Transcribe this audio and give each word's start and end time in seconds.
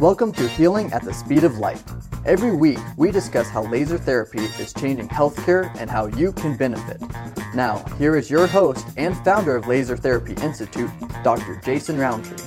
Welcome 0.00 0.32
to 0.32 0.48
Healing 0.48 0.90
at 0.94 1.04
the 1.04 1.12
Speed 1.12 1.44
of 1.44 1.58
Light. 1.58 1.84
Every 2.24 2.56
week, 2.56 2.78
we 2.96 3.10
discuss 3.10 3.50
how 3.50 3.64
laser 3.64 3.98
therapy 3.98 4.38
is 4.38 4.72
changing 4.72 5.08
healthcare 5.08 5.70
and 5.76 5.90
how 5.90 6.06
you 6.06 6.32
can 6.32 6.56
benefit. 6.56 7.02
Now, 7.54 7.84
here 7.98 8.16
is 8.16 8.30
your 8.30 8.46
host 8.46 8.86
and 8.96 9.14
founder 9.18 9.56
of 9.56 9.66
Laser 9.66 9.98
Therapy 9.98 10.32
Institute, 10.42 10.88
Dr. 11.22 11.60
Jason 11.62 11.98
Roundtree. 11.98 12.42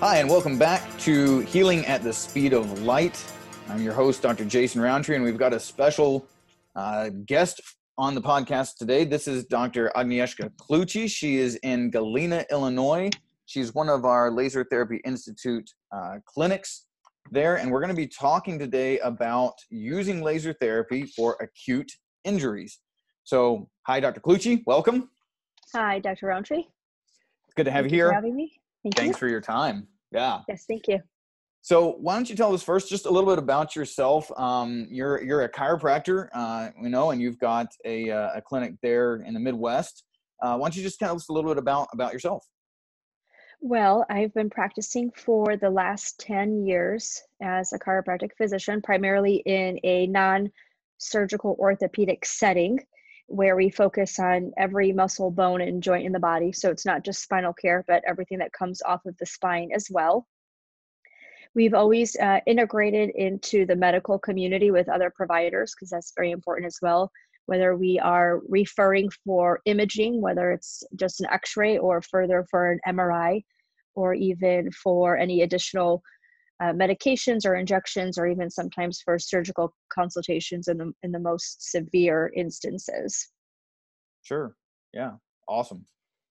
Hi, 0.00 0.16
and 0.16 0.28
welcome 0.28 0.58
back 0.58 0.82
to 1.02 1.38
Healing 1.42 1.86
at 1.86 2.02
the 2.02 2.12
Speed 2.12 2.54
of 2.54 2.82
Light. 2.82 3.24
I'm 3.68 3.82
your 3.82 3.94
host, 3.94 4.20
Dr. 4.20 4.44
Jason 4.44 4.80
Roundtree, 4.80 5.14
and 5.14 5.24
we've 5.24 5.38
got 5.38 5.54
a 5.54 5.60
special 5.60 6.26
uh, 6.74 7.10
guest 7.24 7.60
on 7.98 8.16
the 8.16 8.20
podcast 8.20 8.78
today. 8.78 9.04
This 9.04 9.28
is 9.28 9.44
Dr. 9.44 9.92
Agnieszka 9.94 10.50
Kluchi. 10.56 11.08
She 11.08 11.36
is 11.36 11.54
in 11.62 11.92
Galena, 11.92 12.44
Illinois. 12.50 13.10
She's 13.50 13.74
one 13.74 13.88
of 13.88 14.04
our 14.04 14.30
Laser 14.30 14.62
Therapy 14.62 15.00
Institute 15.04 15.68
uh, 15.92 16.18
clinics 16.24 16.86
there, 17.32 17.56
and 17.56 17.68
we're 17.68 17.80
going 17.80 17.90
to 17.90 17.96
be 17.96 18.06
talking 18.06 18.60
today 18.60 19.00
about 19.00 19.54
using 19.70 20.22
laser 20.22 20.52
therapy 20.52 21.04
for 21.16 21.36
acute 21.40 21.90
injuries. 22.24 22.78
So, 23.24 23.68
hi, 23.88 23.98
Dr. 23.98 24.20
Kluchi. 24.20 24.62
Welcome. 24.66 25.10
Hi, 25.74 25.98
Dr. 25.98 26.26
Roundtree. 26.26 26.60
It's 26.60 27.54
good 27.56 27.64
to 27.64 27.72
have 27.72 27.86
Thank 27.86 27.92
you 27.92 27.98
here. 27.98 28.08
for 28.10 28.14
having 28.14 28.36
me. 28.36 28.52
Thank 28.84 28.94
Thanks 28.94 29.16
you. 29.16 29.18
for 29.18 29.26
your 29.26 29.40
time. 29.40 29.88
Yeah. 30.12 30.42
Yes, 30.48 30.66
thank 30.68 30.86
you. 30.86 31.00
So 31.60 31.96
why 31.98 32.14
don't 32.14 32.30
you 32.30 32.36
tell 32.36 32.54
us 32.54 32.62
first 32.62 32.88
just 32.88 33.06
a 33.06 33.10
little 33.10 33.28
bit 33.28 33.40
about 33.40 33.74
yourself? 33.74 34.30
Um, 34.38 34.86
you're 34.88 35.20
you're 35.24 35.42
a 35.42 35.50
chiropractor, 35.50 36.28
uh, 36.34 36.68
we 36.80 36.88
know, 36.88 37.10
and 37.10 37.20
you've 37.20 37.40
got 37.40 37.66
a, 37.84 38.12
uh, 38.12 38.30
a 38.36 38.40
clinic 38.42 38.74
there 38.80 39.16
in 39.16 39.34
the 39.34 39.40
Midwest. 39.40 40.04
Uh, 40.40 40.56
why 40.56 40.68
don't 40.68 40.76
you 40.76 40.84
just 40.84 41.00
tell 41.00 41.16
us 41.16 41.28
a 41.28 41.32
little 41.32 41.50
bit 41.50 41.58
about 41.58 41.88
about 41.92 42.12
yourself? 42.12 42.46
Well, 43.62 44.06
I've 44.08 44.32
been 44.32 44.48
practicing 44.48 45.10
for 45.10 45.58
the 45.58 45.68
last 45.68 46.18
10 46.20 46.66
years 46.66 47.22
as 47.42 47.74
a 47.74 47.78
chiropractic 47.78 48.30
physician, 48.38 48.80
primarily 48.80 49.36
in 49.44 49.78
a 49.84 50.06
non 50.06 50.50
surgical 50.96 51.56
orthopedic 51.58 52.24
setting 52.24 52.80
where 53.26 53.56
we 53.56 53.68
focus 53.68 54.18
on 54.18 54.52
every 54.56 54.92
muscle, 54.92 55.30
bone, 55.30 55.60
and 55.60 55.82
joint 55.82 56.06
in 56.06 56.12
the 56.12 56.18
body. 56.18 56.52
So 56.52 56.70
it's 56.70 56.86
not 56.86 57.04
just 57.04 57.22
spinal 57.22 57.52
care, 57.52 57.84
but 57.86 58.02
everything 58.06 58.38
that 58.38 58.52
comes 58.52 58.80
off 58.82 59.04
of 59.04 59.16
the 59.18 59.26
spine 59.26 59.70
as 59.74 59.88
well. 59.90 60.26
We've 61.54 61.74
always 61.74 62.16
uh, 62.16 62.40
integrated 62.46 63.10
into 63.10 63.66
the 63.66 63.76
medical 63.76 64.18
community 64.18 64.70
with 64.70 64.88
other 64.88 65.10
providers 65.10 65.74
because 65.74 65.90
that's 65.90 66.12
very 66.16 66.30
important 66.30 66.66
as 66.66 66.78
well. 66.80 67.12
Whether 67.50 67.76
we 67.76 67.98
are 67.98 68.42
referring 68.48 69.10
for 69.24 69.58
imaging, 69.64 70.20
whether 70.20 70.52
it's 70.52 70.84
just 70.94 71.20
an 71.20 71.26
x 71.32 71.56
ray 71.56 71.78
or 71.78 72.00
further 72.00 72.46
for 72.48 72.70
an 72.70 72.78
MRI, 72.86 73.42
or 73.96 74.14
even 74.14 74.70
for 74.70 75.16
any 75.16 75.42
additional 75.42 76.00
uh, 76.62 76.72
medications 76.72 77.44
or 77.44 77.56
injections, 77.56 78.18
or 78.18 78.28
even 78.28 78.50
sometimes 78.50 79.00
for 79.04 79.18
surgical 79.18 79.74
consultations 79.92 80.68
in 80.68 80.76
the, 80.78 80.92
in 81.02 81.10
the 81.10 81.18
most 81.18 81.72
severe 81.72 82.30
instances. 82.36 83.30
Sure. 84.22 84.54
Yeah. 84.94 85.14
Awesome. 85.48 85.84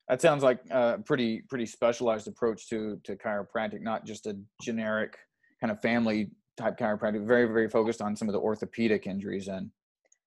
That 0.07 0.21
sounds 0.21 0.41
like 0.41 0.61
a 0.71 0.99
pretty 1.05 1.41
pretty 1.49 1.65
specialized 1.65 2.29
approach 2.29 2.69
to 2.69 2.97
to 3.03 3.17
chiropractic, 3.17 3.81
not 3.81 4.05
just 4.05 4.25
a 4.25 4.37
generic 4.61 5.17
kind 5.59 5.69
of 5.69 5.81
family 5.81 6.31
type 6.55 6.77
chiropractic. 6.79 7.27
Very 7.27 7.45
very 7.45 7.69
focused 7.69 8.01
on 8.01 8.15
some 8.15 8.29
of 8.29 8.33
the 8.33 8.39
orthopedic 8.39 9.05
injuries. 9.05 9.49
And 9.49 9.69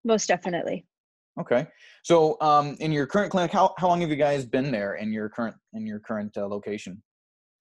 Most 0.04 0.26
definitely. 0.26 0.86
okay, 1.40 1.66
so 2.02 2.36
um, 2.40 2.76
in 2.80 2.92
your 2.92 3.06
current 3.06 3.30
clinic, 3.30 3.52
how 3.52 3.74
how 3.78 3.88
long 3.88 4.00
have 4.00 4.10
you 4.10 4.16
guys 4.16 4.44
been 4.44 4.70
there 4.70 4.94
in 4.94 5.12
your 5.12 5.28
current 5.28 5.56
in 5.72 5.86
your 5.86 6.00
current 6.00 6.36
uh, 6.36 6.46
location? 6.46 7.02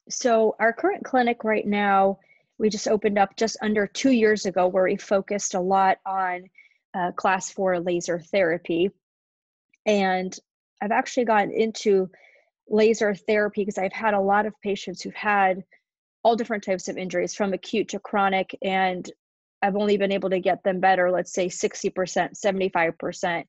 So, 0.10 0.56
our 0.60 0.74
current 0.74 1.06
clinic 1.06 1.44
right 1.44 1.66
now, 1.66 2.20
we 2.58 2.70
just 2.70 2.88
opened 2.88 3.18
up 3.18 3.36
just 3.38 3.58
under 3.62 3.88
two 3.88 4.12
years 4.12 4.46
ago, 4.46 4.68
where 4.68 4.86
we 4.86 4.98
focused 4.98 5.54
a 5.54 5.60
lot 5.60 5.98
on 6.06 6.50
uh, 6.94 7.12
class 7.14 7.52
four 7.52 7.80
laser 7.80 8.20
therapy. 8.20 8.92
And 9.86 10.38
I've 10.82 10.92
actually 10.92 11.26
gotten 11.26 11.52
into 11.52 12.10
laser 12.68 13.14
therapy 13.14 13.62
because 13.62 13.78
I've 13.78 13.94
had 13.94 14.14
a 14.14 14.20
lot 14.20 14.46
of 14.46 14.60
patients 14.62 15.02
who've 15.02 15.14
had 15.14 15.64
all 16.24 16.36
different 16.36 16.64
types 16.64 16.88
of 16.88 16.98
injuries 16.98 17.34
from 17.34 17.54
acute 17.54 17.90
to 17.90 18.00
chronic, 18.00 18.56
and 18.62 19.10
I've 19.62 19.76
only 19.76 19.98
been 19.98 20.12
able 20.12 20.30
to 20.30 20.40
get 20.40 20.64
them 20.64 20.80
better, 20.80 21.12
let's 21.12 21.34
say 21.34 21.48
60%, 21.48 21.92
75%. 22.34 23.44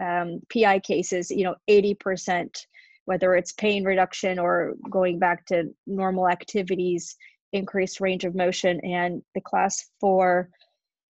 Um, 0.00 0.40
PI 0.52 0.78
cases, 0.78 1.28
you 1.28 1.42
know, 1.42 1.56
80% 1.68 2.48
whether 3.08 3.34
it's 3.34 3.52
pain 3.52 3.84
reduction 3.84 4.38
or 4.38 4.74
going 4.90 5.18
back 5.18 5.46
to 5.46 5.64
normal 5.86 6.28
activities, 6.28 7.16
increased 7.54 8.02
range 8.02 8.26
of 8.26 8.34
motion, 8.34 8.78
and 8.84 9.22
the 9.34 9.40
class 9.40 9.82
four, 9.98 10.50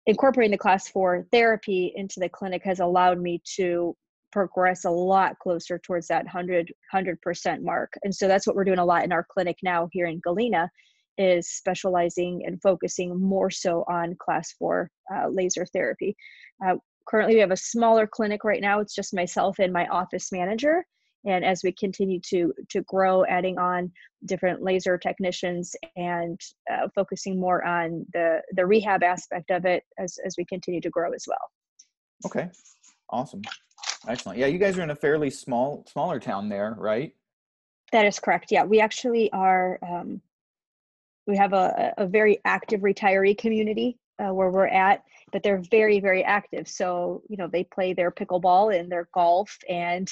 incorporating 0.07 0.53
the 0.53 0.57
class 0.57 0.87
four 0.87 1.27
therapy 1.33 1.93
into 1.97 2.21
the 2.21 2.29
clinic 2.29 2.63
has 2.65 2.79
allowed 2.79 3.21
me 3.21 3.43
to 3.57 3.97
progress 4.31 4.85
a 4.85 4.91
lot 4.91 5.37
closer 5.41 5.77
towards 5.77 6.07
that 6.07 6.25
100 6.25 6.73
100% 6.95 7.63
mark 7.63 7.93
and 8.05 8.15
so 8.15 8.29
that's 8.29 8.47
what 8.47 8.55
we're 8.55 8.63
doing 8.63 8.79
a 8.79 8.85
lot 8.85 9.03
in 9.03 9.11
our 9.11 9.27
clinic 9.29 9.57
now 9.63 9.89
here 9.91 10.05
in 10.07 10.21
galena 10.21 10.71
is 11.19 11.51
specializing 11.51 12.45
and 12.47 12.63
focusing 12.63 13.21
more 13.21 13.51
so 13.51 13.85
on 13.91 14.17
class 14.19 14.53
four 14.59 14.91
uh, 15.13 15.29
laser 15.29 15.67
therapy. 15.67 16.17
Uh, 16.65 16.77
currently 17.09 17.35
we 17.35 17.41
have 17.41 17.51
a 17.51 17.57
smaller 17.57 18.07
clinic 18.07 18.45
right 18.45 18.61
now. 18.61 18.81
It's 18.81 18.95
just 18.95 19.15
myself 19.15 19.59
and 19.59 19.73
my 19.73 19.87
office 19.89 20.31
manager. 20.33 20.85
And 21.27 21.45
as 21.45 21.63
we 21.65 21.73
continue 21.73 22.21
to 22.31 22.55
to 22.71 22.83
grow 22.83 23.25
adding 23.25 23.59
on 23.59 23.91
different 24.27 24.63
laser 24.63 24.97
technicians 24.97 25.75
and 25.97 26.41
uh, 26.73 26.87
focusing 26.95 27.41
more 27.41 27.65
on 27.65 28.07
the 28.13 28.41
the 28.53 28.65
rehab 28.65 29.03
aspect 29.03 29.51
of 29.51 29.65
it 29.65 29.83
as 29.99 30.17
as 30.25 30.37
we 30.39 30.45
continue 30.45 30.81
to 30.81 30.91
grow 30.91 31.13
as 31.13 31.25
well. 31.27 31.51
Okay, 32.25 32.49
awesome, 33.11 33.43
excellent. 34.07 34.39
Yeah, 34.39 34.47
you 34.47 34.59
guys 34.59 34.79
are 34.79 34.83
in 34.83 34.91
a 34.91 34.97
fairly 34.97 35.29
small 35.29 35.85
smaller 35.91 36.21
town 36.21 36.49
there, 36.49 36.77
right? 36.79 37.13
that 37.93 38.07
is 38.07 38.19
correct. 38.19 38.51
Yeah 38.51 38.65
we 38.65 38.81
actually 38.81 39.31
are 39.33 39.79
um, 39.83 40.21
we 41.29 41.37
have 41.37 41.53
a, 41.53 41.95
a 41.99 42.07
very 42.07 42.41
active 42.45 42.81
retiree 42.81 43.39
community 43.39 43.99
uh, 44.19 44.35
where 44.35 44.51
we're 44.51 44.67
at 44.67 45.03
but 45.33 45.43
they're 45.43 45.63
very 45.71 46.01
very 46.01 46.25
active. 46.25 46.69
So 46.69 47.23
you 47.29 47.37
know 47.37 47.49
they 47.49 47.65
play 47.65 47.93
their 47.93 48.11
pickleball 48.11 48.79
and 48.79 48.91
their 48.91 49.09
golf 49.15 49.57
and 49.69 50.11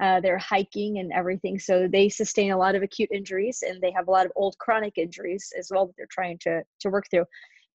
uh, 0.00 0.20
their 0.20 0.38
hiking 0.38 0.98
and 0.98 1.12
everything. 1.12 1.58
So 1.58 1.88
they 1.88 2.08
sustain 2.08 2.52
a 2.52 2.58
lot 2.58 2.74
of 2.74 2.82
acute 2.82 3.10
injuries 3.12 3.62
and 3.66 3.80
they 3.80 3.92
have 3.92 4.08
a 4.08 4.10
lot 4.10 4.26
of 4.26 4.32
old 4.36 4.56
chronic 4.58 4.98
injuries 4.98 5.52
as 5.58 5.70
well 5.70 5.86
that 5.86 5.94
they're 5.96 6.06
trying 6.10 6.38
to 6.40 6.62
to 6.80 6.90
work 6.90 7.04
through. 7.10 7.26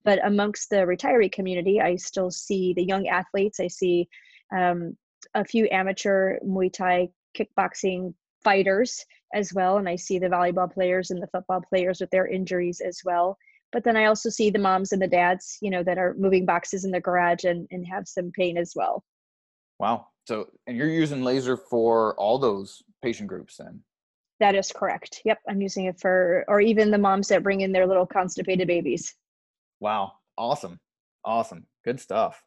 But 0.03 0.25
amongst 0.25 0.69
the 0.69 0.77
retiree 0.77 1.31
community 1.31 1.79
i 1.81 1.95
still 1.95 2.31
see 2.31 2.73
the 2.73 2.83
young 2.83 3.07
athletes. 3.07 3.59
I 3.59 3.67
see 3.67 4.07
um, 4.55 4.97
a 5.33 5.45
few 5.45 5.67
amateur 5.71 6.39
muay 6.45 6.71
thai 6.71 7.09
kickboxing 7.37 8.13
fighters 8.43 9.03
as 9.33 9.53
well 9.53 9.77
and 9.77 9.87
i 9.87 9.95
see 9.95 10.19
the 10.19 10.27
volleyball 10.27 10.71
players 10.71 11.11
and 11.11 11.21
the 11.21 11.27
football 11.27 11.61
players 11.69 11.99
with 11.99 12.09
their 12.11 12.27
injuries 12.27 12.81
as 12.81 12.99
well 13.03 13.37
but 13.71 13.83
then 13.83 13.97
i 13.97 14.05
also 14.05 14.29
see 14.29 14.49
the 14.49 14.59
moms 14.59 14.91
and 14.91 15.01
the 15.01 15.07
dads 15.07 15.57
you 15.61 15.69
know 15.69 15.83
that 15.83 15.97
are 15.97 16.15
moving 16.17 16.45
boxes 16.45 16.85
in 16.85 16.91
the 16.91 16.99
garage 16.99 17.43
and, 17.43 17.67
and 17.71 17.85
have 17.87 18.07
some 18.07 18.31
pain 18.31 18.57
as 18.57 18.73
well 18.75 19.03
Wow. 19.79 20.07
So, 20.25 20.47
and 20.67 20.77
you're 20.77 20.87
using 20.87 21.23
laser 21.23 21.57
for 21.57 22.15
all 22.17 22.39
those 22.39 22.81
patient 23.01 23.27
groups 23.27 23.57
then? 23.57 23.81
that 24.39 24.55
is 24.55 24.71
correct 24.71 25.21
yep 25.25 25.39
i'm 25.49 25.61
using 25.61 25.85
it 25.85 25.99
for 25.99 26.43
or 26.47 26.59
even 26.59 26.91
the 26.91 26.97
moms 26.97 27.27
that 27.27 27.43
bring 27.43 27.61
in 27.61 27.71
their 27.71 27.87
little 27.87 28.05
constipated 28.05 28.67
babies 28.67 29.15
Wow. 29.83 30.13
Awesome. 30.37 30.79
Awesome. 31.25 31.65
Good 31.83 31.99
stuff. 31.99 32.41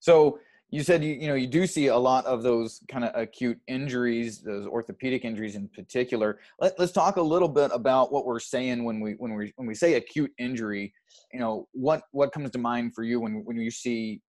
So 0.00 0.40
you 0.70 0.82
said 0.82 1.02
you 1.02 1.14
you 1.14 1.26
know 1.26 1.34
you 1.34 1.46
do 1.46 1.66
see 1.66 1.88
a 1.88 1.96
lot 1.96 2.24
of 2.26 2.42
those 2.42 2.80
kind 2.88 3.04
of 3.04 3.10
acute 3.14 3.58
injuries, 3.66 4.40
those 4.40 4.66
orthopedic 4.66 5.24
injuries 5.24 5.56
in 5.56 5.68
particular. 5.68 6.38
Let, 6.60 6.78
let's 6.78 6.92
talk 6.92 7.16
a 7.16 7.22
little 7.22 7.48
bit 7.48 7.70
about 7.74 8.12
what 8.12 8.24
we're 8.24 8.40
saying 8.40 8.84
when 8.84 9.00
we 9.00 9.12
when 9.14 9.34
we 9.34 9.52
when 9.56 9.66
we 9.66 9.74
say 9.74 9.94
acute 9.94 10.32
injury. 10.38 10.92
You 11.32 11.40
know 11.40 11.68
what 11.72 12.02
what 12.12 12.32
comes 12.32 12.50
to 12.50 12.58
mind 12.58 12.94
for 12.94 13.02
you 13.02 13.20
when 13.20 13.44
when 13.44 13.56
you 13.56 13.70
see 13.70 14.20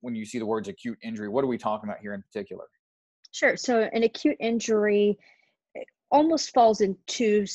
when 0.00 0.14
you 0.14 0.26
see 0.26 0.38
the 0.38 0.46
words 0.46 0.68
acute 0.68 0.98
injury? 1.02 1.28
What 1.28 1.44
are 1.44 1.48
we 1.48 1.58
talking 1.58 1.88
about 1.88 2.00
here 2.00 2.14
in 2.14 2.22
particular? 2.22 2.64
Sure. 3.32 3.56
So 3.56 3.88
an 3.92 4.02
acute 4.02 4.36
injury 4.38 5.18
eh, 5.76 5.80
almost 6.10 6.52
falls 6.52 6.82
in 6.82 6.96
two 7.06 7.46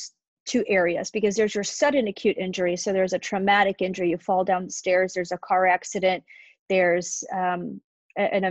two 0.44 0.64
areas 0.66 1.12
because 1.12 1.36
there's 1.36 1.54
your 1.54 1.62
sudden 1.62 2.08
acute 2.08 2.36
injury. 2.36 2.76
So 2.76 2.92
there's 2.92 3.12
a 3.12 3.18
traumatic 3.18 3.76
injury. 3.80 4.10
You 4.10 4.18
fall 4.18 4.42
down 4.42 4.64
the 4.64 4.72
stairs. 4.72 5.12
There's 5.12 5.30
a 5.30 5.38
car 5.38 5.66
accident. 5.66 6.24
There's 6.68 7.22
um, 7.32 7.80
an 8.16 8.44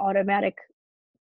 automatic 0.00 0.56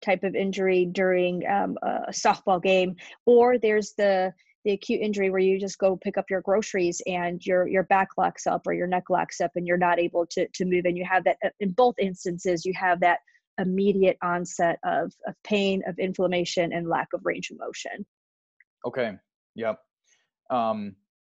type 0.04 0.24
of 0.24 0.34
injury 0.34 0.86
during 0.86 1.46
um, 1.46 1.76
a 1.82 2.12
softball 2.12 2.62
game, 2.62 2.96
or 3.24 3.58
there's 3.58 3.92
the 3.96 4.32
the 4.64 4.72
acute 4.72 5.00
injury 5.00 5.30
where 5.30 5.40
you 5.40 5.60
just 5.60 5.78
go 5.78 5.96
pick 5.96 6.18
up 6.18 6.24
your 6.28 6.40
groceries 6.40 7.00
and 7.06 7.44
your 7.46 7.68
your 7.68 7.84
back 7.84 8.08
locks 8.18 8.48
up 8.48 8.62
or 8.66 8.72
your 8.72 8.88
neck 8.88 9.04
locks 9.08 9.40
up 9.40 9.52
and 9.54 9.64
you're 9.64 9.76
not 9.76 10.00
able 10.00 10.26
to 10.26 10.48
to 10.54 10.64
move 10.64 10.84
and 10.86 10.96
you 10.96 11.04
have 11.08 11.22
that 11.22 11.36
uh, 11.44 11.50
in 11.60 11.70
both 11.70 11.94
instances 12.00 12.64
you 12.64 12.72
have 12.74 12.98
that 12.98 13.20
immediate 13.60 14.18
onset 14.22 14.80
of, 14.84 15.12
of 15.28 15.34
pain 15.44 15.82
of 15.86 15.96
inflammation 16.00 16.72
and 16.72 16.88
lack 16.88 17.06
of 17.14 17.20
range 17.24 17.48
of 17.52 17.58
motion 17.60 18.04
Okay. 18.86 19.12
Yep. 19.56 19.78
Um, 20.50 20.94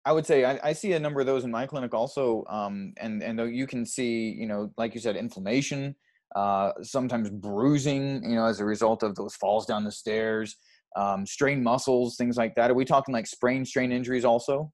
I 0.04 0.12
would 0.12 0.26
say 0.26 0.44
I, 0.44 0.58
I, 0.62 0.72
see 0.72 0.92
a 0.92 1.00
number 1.00 1.20
of 1.20 1.26
those 1.26 1.44
in 1.44 1.50
my 1.50 1.66
clinic 1.66 1.94
also, 1.94 2.44
um, 2.48 2.92
and 2.96 3.22
and 3.22 3.38
though 3.38 3.44
you 3.44 3.66
can 3.66 3.86
see, 3.86 4.30
you 4.30 4.46
know, 4.46 4.70
like 4.76 4.94
you 4.94 5.00
said, 5.00 5.16
inflammation, 5.16 5.94
uh, 6.34 6.72
sometimes 6.82 7.30
bruising, 7.30 8.22
you 8.28 8.36
know, 8.36 8.46
as 8.46 8.60
a 8.60 8.64
result 8.64 9.02
of 9.02 9.14
those 9.14 9.34
falls 9.36 9.66
down 9.66 9.84
the 9.84 9.92
stairs, 9.92 10.56
um, 10.96 11.24
strained 11.26 11.62
muscles, 11.62 12.16
things 12.16 12.36
like 12.36 12.54
that. 12.56 12.70
Are 12.70 12.74
we 12.74 12.84
talking 12.84 13.12
like 13.12 13.26
sprain, 13.26 13.64
strain 13.64 13.92
injuries 13.92 14.24
also? 14.24 14.72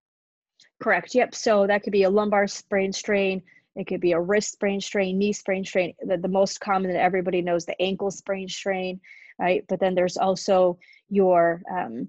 Correct. 0.82 1.14
Yep. 1.14 1.34
So 1.34 1.66
that 1.66 1.82
could 1.82 1.92
be 1.92 2.04
a 2.04 2.10
lumbar 2.10 2.46
sprain, 2.46 2.92
strain. 2.92 3.42
It 3.76 3.86
could 3.86 4.00
be 4.00 4.12
a 4.12 4.20
wrist 4.20 4.52
sprain, 4.52 4.80
strain, 4.80 5.18
knee 5.18 5.32
sprain, 5.32 5.64
strain. 5.64 5.94
The, 6.00 6.16
the 6.18 6.28
most 6.28 6.60
common 6.60 6.92
that 6.92 7.00
everybody 7.00 7.40
knows, 7.40 7.64
the 7.64 7.80
ankle 7.80 8.10
sprain, 8.10 8.48
strain, 8.48 9.00
right? 9.38 9.64
But 9.68 9.80
then 9.80 9.94
there's 9.94 10.16
also 10.16 10.78
your 11.08 11.62
um, 11.70 12.08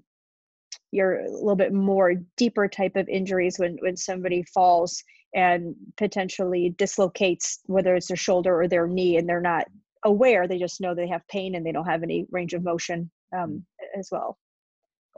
your 0.90 1.20
a 1.20 1.30
little 1.30 1.56
bit 1.56 1.72
more 1.72 2.14
deeper 2.36 2.68
type 2.68 2.96
of 2.96 3.08
injuries 3.08 3.58
when 3.58 3.76
when 3.80 3.96
somebody 3.96 4.42
falls 4.42 5.02
and 5.34 5.74
potentially 5.96 6.74
dislocates 6.78 7.60
whether 7.66 7.94
it's 7.96 8.08
their 8.08 8.16
shoulder 8.16 8.60
or 8.60 8.68
their 8.68 8.86
knee 8.86 9.16
and 9.16 9.28
they're 9.28 9.40
not 9.40 9.66
aware 10.04 10.46
they 10.46 10.58
just 10.58 10.80
know 10.80 10.94
they 10.94 11.08
have 11.08 11.26
pain 11.28 11.54
and 11.54 11.66
they 11.66 11.72
don't 11.72 11.86
have 11.86 12.02
any 12.02 12.26
range 12.30 12.52
of 12.52 12.62
motion 12.62 13.10
um, 13.36 13.64
as 13.98 14.08
well. 14.12 14.38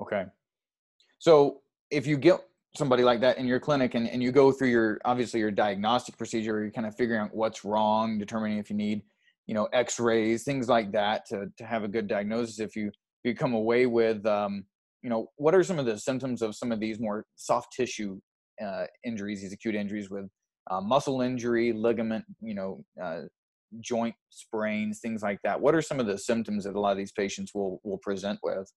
Okay. 0.00 0.24
So 1.18 1.60
if 1.90 2.06
you 2.06 2.16
get 2.16 2.40
somebody 2.76 3.02
like 3.02 3.20
that 3.20 3.38
in 3.38 3.46
your 3.46 3.60
clinic 3.60 3.94
and, 3.94 4.08
and 4.08 4.22
you 4.22 4.30
go 4.30 4.52
through 4.52 4.68
your 4.68 5.00
obviously 5.04 5.40
your 5.40 5.50
diagnostic 5.50 6.16
procedure 6.18 6.60
you're 6.60 6.70
kind 6.70 6.86
of 6.86 6.94
figuring 6.94 7.22
out 7.22 7.34
what's 7.34 7.64
wrong 7.64 8.18
determining 8.18 8.58
if 8.58 8.68
you 8.68 8.76
need 8.76 9.00
you 9.46 9.54
know 9.54 9.64
x-rays 9.72 10.44
things 10.44 10.68
like 10.68 10.92
that 10.92 11.24
to, 11.26 11.46
to 11.56 11.64
have 11.64 11.84
a 11.84 11.88
good 11.88 12.06
diagnosis. 12.06 12.60
If 12.60 12.76
you 12.76 12.88
if 12.88 13.24
you 13.24 13.34
come 13.34 13.54
away 13.54 13.86
with 13.86 14.24
um, 14.26 14.64
you 15.02 15.10
know 15.10 15.30
what 15.36 15.54
are 15.54 15.62
some 15.62 15.78
of 15.78 15.86
the 15.86 15.98
symptoms 15.98 16.42
of 16.42 16.54
some 16.54 16.72
of 16.72 16.80
these 16.80 17.00
more 17.00 17.24
soft 17.36 17.72
tissue 17.72 18.20
uh, 18.64 18.84
injuries 19.04 19.42
these 19.42 19.52
acute 19.52 19.74
injuries 19.74 20.10
with 20.10 20.28
uh, 20.70 20.80
muscle 20.80 21.20
injury 21.20 21.72
ligament 21.72 22.24
you 22.40 22.54
know 22.54 22.84
uh, 23.02 23.22
joint 23.80 24.14
sprains 24.30 25.00
things 25.00 25.22
like 25.22 25.38
that 25.42 25.60
what 25.60 25.74
are 25.74 25.82
some 25.82 26.00
of 26.00 26.06
the 26.06 26.18
symptoms 26.18 26.64
that 26.64 26.74
a 26.74 26.80
lot 26.80 26.92
of 26.92 26.98
these 26.98 27.12
patients 27.12 27.52
will 27.54 27.80
will 27.84 27.98
present 27.98 28.38
with 28.42 28.70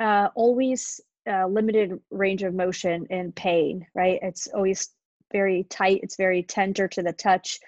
uh, 0.00 0.28
always 0.34 1.00
uh, 1.30 1.46
limited 1.46 1.98
range 2.10 2.42
of 2.42 2.52
motion 2.52 3.06
and 3.10 3.34
pain, 3.34 3.86
right? 3.94 4.18
It's 4.20 4.48
always 4.48 4.90
very 5.32 5.64
tight, 5.70 6.00
it's 6.02 6.16
very 6.16 6.42
tender 6.42 6.88
to 6.88 7.02
the 7.02 7.12
touch. 7.12 7.58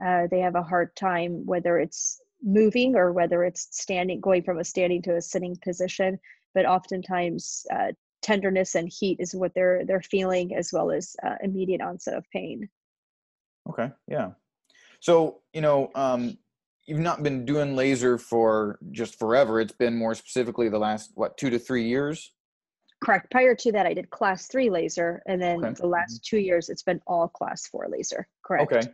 They 0.00 0.40
have 0.40 0.54
a 0.54 0.62
hard 0.62 0.96
time 0.96 1.44
whether 1.44 1.78
it's 1.78 2.20
moving 2.44 2.94
or 2.94 3.12
whether 3.12 3.42
it's 3.44 3.68
standing, 3.70 4.20
going 4.20 4.42
from 4.42 4.58
a 4.58 4.64
standing 4.64 5.02
to 5.02 5.16
a 5.16 5.22
sitting 5.22 5.56
position. 5.64 6.18
But 6.54 6.66
oftentimes, 6.66 7.66
uh, 7.72 7.92
tenderness 8.24 8.74
and 8.74 8.88
heat 8.88 9.18
is 9.20 9.34
what 9.34 9.54
they're 9.54 9.84
they're 9.84 10.02
feeling, 10.02 10.54
as 10.56 10.72
well 10.72 10.90
as 10.90 11.14
uh, 11.22 11.36
immediate 11.42 11.80
onset 11.80 12.14
of 12.14 12.24
pain. 12.32 12.68
Okay, 13.68 13.90
yeah. 14.08 14.30
So 15.00 15.42
you 15.52 15.60
know, 15.60 15.90
um, 15.94 16.38
you've 16.86 16.98
not 16.98 17.22
been 17.22 17.44
doing 17.44 17.76
laser 17.76 18.18
for 18.18 18.78
just 18.90 19.18
forever. 19.18 19.60
It's 19.60 19.74
been 19.74 19.96
more 19.96 20.14
specifically 20.14 20.68
the 20.68 20.78
last 20.78 21.12
what 21.14 21.36
two 21.36 21.50
to 21.50 21.58
three 21.58 21.86
years. 21.86 22.32
Correct. 23.04 23.30
Prior 23.30 23.54
to 23.54 23.72
that, 23.72 23.86
I 23.86 23.92
did 23.92 24.08
class 24.08 24.46
three 24.46 24.70
laser, 24.70 25.22
and 25.26 25.40
then 25.40 25.62
okay. 25.62 25.74
the 25.78 25.86
last 25.86 26.24
two 26.24 26.38
years, 26.38 26.70
it's 26.70 26.82
been 26.82 27.00
all 27.06 27.28
class 27.28 27.66
four 27.66 27.86
laser. 27.90 28.26
Correct. 28.42 28.72
Okay. 28.72 28.88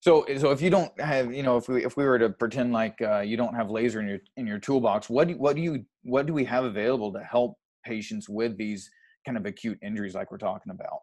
So, 0.00 0.26
so 0.38 0.50
if 0.50 0.60
you 0.60 0.70
don't 0.70 0.98
have, 1.00 1.32
you 1.32 1.44
know, 1.44 1.58
if 1.58 1.68
we 1.68 1.84
if 1.84 1.96
we 1.96 2.04
were 2.04 2.18
to 2.18 2.30
pretend 2.30 2.72
like 2.72 3.00
uh, 3.02 3.20
you 3.20 3.36
don't 3.36 3.54
have 3.54 3.70
laser 3.70 4.00
in 4.00 4.08
your 4.08 4.18
in 4.36 4.46
your 4.46 4.58
toolbox, 4.58 5.10
what 5.10 5.28
do 5.28 5.34
what 5.36 5.54
do 5.54 5.62
you 5.62 5.84
what 6.02 6.26
do 6.26 6.32
we 6.32 6.44
have 6.44 6.64
available 6.64 7.12
to 7.12 7.20
help 7.20 7.58
patients 7.84 8.28
with 8.28 8.56
these 8.56 8.90
kind 9.24 9.38
of 9.38 9.46
acute 9.46 9.78
injuries 9.82 10.14
like 10.14 10.30
we're 10.30 10.38
talking 10.38 10.72
about? 10.72 11.00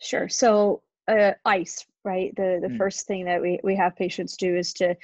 Sure. 0.00 0.28
So, 0.28 0.82
uh, 1.08 1.32
ice, 1.44 1.84
right? 2.04 2.34
The 2.36 2.58
the 2.62 2.68
mm. 2.68 2.78
first 2.78 3.06
thing 3.06 3.24
that 3.26 3.40
we 3.40 3.60
we 3.62 3.76
have 3.76 3.96
patients 3.96 4.36
do 4.36 4.56
is 4.56 4.72
to 4.74 4.96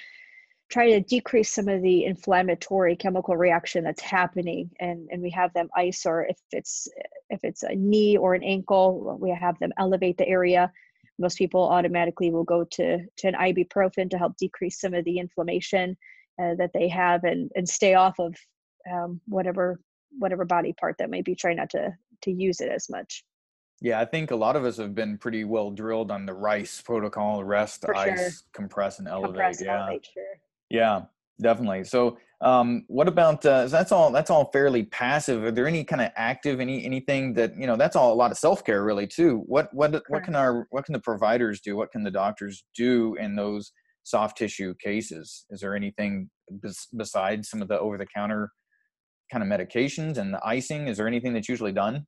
try 0.69 0.91
to 0.91 1.00
decrease 1.00 1.50
some 1.50 1.69
of 1.69 1.83
the 1.83 2.05
inflammatory 2.05 2.97
chemical 2.97 3.37
reaction 3.37 3.85
that's 3.85 4.03
happening 4.03 4.71
and 4.81 5.09
and 5.11 5.23
we 5.23 5.31
have 5.31 5.53
them 5.53 5.69
ice 5.77 6.05
or 6.05 6.27
if 6.27 6.38
it's 6.53 6.88
if 7.31 7.41
it's 7.44 7.62
a 7.62 7.75
knee 7.75 8.17
or 8.17 8.35
an 8.35 8.43
ankle 8.43 9.17
we 9.21 9.31
have 9.31 9.59
them 9.59 9.73
elevate 9.79 10.19
the 10.19 10.29
area 10.29 10.71
most 11.19 11.38
people 11.38 11.62
automatically 11.62 12.31
will 12.31 12.44
go 12.44 12.65
to 12.65 12.99
to 13.17 13.29
an 13.29 13.35
ibuprofen 13.35 14.11
to 14.11 14.19
help 14.19 14.37
decrease 14.37 14.81
some 14.81 14.94
of 14.94 15.05
the 15.05 15.19
inflammation 15.19 15.97
uh, 16.43 16.55
that 16.56 16.73
they 16.75 16.88
have 16.88 17.23
and 17.25 17.50
and 17.55 17.69
stay 17.69 17.94
off 17.94 18.19
of 18.19 18.35
um, 18.93 19.21
whatever 19.27 19.81
whatever 20.19 20.45
body 20.45 20.73
part 20.73 20.97
that 20.99 21.11
might 21.11 21.25
be 21.25 21.35
trying 21.35 21.57
not 21.57 21.71
to 21.71 21.93
to 22.23 22.31
use 22.31 22.61
it 22.61 22.71
as 22.71 22.89
much 22.89 23.25
yeah, 23.81 24.01
I 24.01 24.05
think 24.07 24.31
a 24.31 24.37
lot 24.37 24.57
of 24.57 24.65
us 24.65 24.79
have 24.79 24.95
been 24.95 25.19
pretty 25.19 25.45
well 25.45 25.71
drilled 25.71 26.11
on 26.11 26.25
the 26.25 26.33
RICE 26.33 26.81
protocol, 26.81 27.45
rest, 27.45 27.83
For 27.83 27.95
ice, 27.95 28.19
sure. 28.19 28.31
compress, 28.55 28.99
and 28.99 29.09
elevate. 29.09 29.35
Compress, 29.35 29.63
yeah. 29.63 29.81
Elevate, 29.83 30.07
sure. 30.15 30.25
Yeah, 30.71 31.03
definitely. 31.41 31.85
So, 31.85 32.17
um, 32.41 32.85
what 32.89 33.07
about 33.07 33.45
uh, 33.45 33.67
that's 33.67 33.93
all? 33.93 34.11
That's 34.11 34.31
all 34.31 34.51
fairly 34.51 34.85
passive. 34.85 35.45
Are 35.45 35.51
there 35.51 35.67
any 35.67 35.85
kind 35.85 36.01
of 36.01 36.11
active, 36.17 36.59
any 36.59 36.85
anything 36.87 37.35
that 37.35 37.55
you 37.57 37.67
know? 37.67 37.77
That's 37.77 37.97
all 37.97 38.12
a 38.12 38.15
lot 38.15 38.31
of 38.31 38.39
self 38.39 38.65
care, 38.65 38.83
really, 38.83 39.07
too. 39.07 39.43
What 39.47 39.73
what 39.75 39.91
Correct. 39.91 40.07
what 40.09 40.25
can 40.25 40.35
our 40.35 40.67
what 40.71 40.87
can 40.87 40.95
the 40.95 41.01
providers 41.01 41.61
do? 41.61 41.77
What 41.77 41.93
can 41.93 42.03
the 42.03 42.11
doctors 42.11 42.65
do 42.75 43.15
in 43.17 43.37
those 43.37 43.73
soft 44.05 44.39
tissue 44.39 44.75
cases? 44.83 45.45
Is 45.51 45.61
there 45.61 45.77
anything 45.77 46.31
bes- 46.51 46.89
besides 46.97 47.51
some 47.51 47.61
of 47.61 47.69
the 47.69 47.79
over 47.79 47.99
the 47.99 48.07
counter 48.07 48.51
kind 49.31 49.43
of 49.43 49.49
medications 49.49 50.19
and 50.19 50.32
the 50.32 50.40
icing? 50.44 50.88
Is 50.88 50.96
there 50.96 51.06
anything 51.06 51.32
that's 51.32 51.49
usually 51.49 51.73
done? 51.73 52.06